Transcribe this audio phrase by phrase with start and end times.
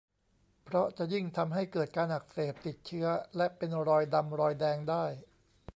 [0.63, 3.07] เพราะจะยิ่งทำให้เกิดการอักเสบ ติดเชื้อ
[3.37, 5.05] และเป็นรอยดำรอยแดงได้